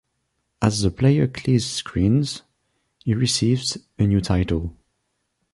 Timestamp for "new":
4.07-4.19